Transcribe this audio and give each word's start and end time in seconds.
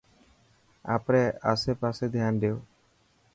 آپري 0.95 1.23
آسي 1.51 1.71
پاسي 1.81 2.05
ڌيان 2.13 2.33
ڏيو. 2.41 2.55